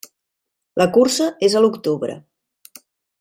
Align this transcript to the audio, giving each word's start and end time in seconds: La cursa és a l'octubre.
La 0.81 0.87
cursa 0.95 1.27
és 1.49 1.59
a 1.59 1.63
l'octubre. 1.67 2.17